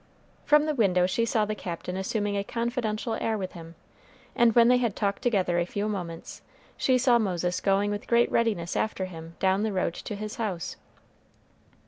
From 0.45 0.65
the 0.65 0.73
window 0.73 1.05
she 1.05 1.25
saw 1.25 1.45
the 1.45 1.53
Captain 1.53 1.95
assuming 1.95 2.35
a 2.35 2.43
confidential 2.43 3.13
air 3.21 3.37
with 3.37 3.51
him; 3.51 3.75
and 4.35 4.55
when 4.55 4.67
they 4.67 4.77
had 4.77 4.95
talked 4.95 5.21
together 5.21 5.59
a 5.59 5.65
few 5.67 5.87
moments, 5.87 6.41
she 6.75 6.97
saw 6.97 7.19
Moses 7.19 7.61
going 7.61 7.91
with 7.91 8.07
great 8.07 8.31
readiness 8.31 8.75
after 8.75 9.05
him 9.05 9.35
down 9.37 9.61
the 9.61 9.71
road 9.71 9.93
to 9.93 10.15
his 10.15 10.37
house. 10.37 10.75